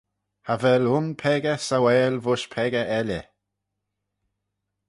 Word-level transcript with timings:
Cha 0.45 0.55
vel 0.61 0.83
un 0.97 1.07
peccah 1.21 1.57
sauail 1.67 2.15
voish 2.23 2.47
peccah 2.53 2.85
elley. 2.99 3.25